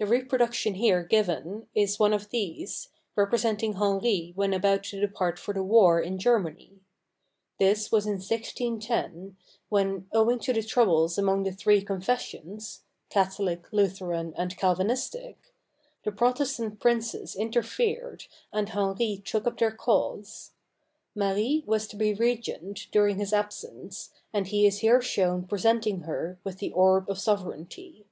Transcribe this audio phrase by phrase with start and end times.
[0.00, 5.52] The reproduction here given is one of these, representing Henri when about to depart for
[5.52, 6.78] the war in Germany.
[7.58, 9.36] This was in 16 10,
[9.68, 15.36] when, owing to the troubles among the three confessions,— Catholic, Lutheran, and Calvinistic,—
[16.04, 20.52] the Protestant princes interfered, and Henri took up their cause.
[21.16, 26.04] Marie was to be regent during his ab sence, and he is here shown presentmg
[26.04, 28.04] her with the orb of sovereignty.